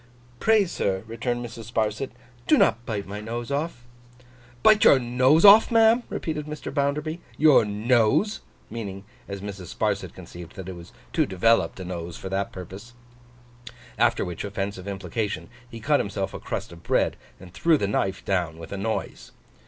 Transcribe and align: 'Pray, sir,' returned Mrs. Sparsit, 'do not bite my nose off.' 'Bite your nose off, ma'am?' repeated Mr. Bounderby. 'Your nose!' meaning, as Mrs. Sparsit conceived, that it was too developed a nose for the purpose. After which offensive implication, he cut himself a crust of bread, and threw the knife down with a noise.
'Pray, 0.39 0.65
sir,' 0.65 1.03
returned 1.05 1.45
Mrs. 1.45 1.65
Sparsit, 1.71 2.09
'do 2.47 2.57
not 2.57 2.87
bite 2.87 3.05
my 3.05 3.21
nose 3.21 3.51
off.' 3.51 3.85
'Bite 4.63 4.83
your 4.83 4.97
nose 4.97 5.45
off, 5.45 5.69
ma'am?' 5.69 6.01
repeated 6.09 6.47
Mr. 6.47 6.73
Bounderby. 6.73 7.21
'Your 7.37 7.65
nose!' 7.65 8.39
meaning, 8.71 9.03
as 9.27 9.41
Mrs. 9.41 9.67
Sparsit 9.67 10.15
conceived, 10.15 10.55
that 10.55 10.67
it 10.67 10.73
was 10.73 10.91
too 11.13 11.27
developed 11.27 11.79
a 11.79 11.85
nose 11.85 12.17
for 12.17 12.29
the 12.29 12.43
purpose. 12.45 12.95
After 13.99 14.25
which 14.25 14.43
offensive 14.43 14.87
implication, 14.87 15.49
he 15.69 15.79
cut 15.79 15.99
himself 15.99 16.33
a 16.33 16.39
crust 16.39 16.71
of 16.71 16.81
bread, 16.81 17.15
and 17.39 17.53
threw 17.53 17.77
the 17.77 17.87
knife 17.87 18.25
down 18.25 18.57
with 18.57 18.71
a 18.71 18.77
noise. 18.77 19.33